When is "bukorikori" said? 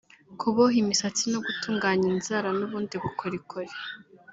3.03-3.73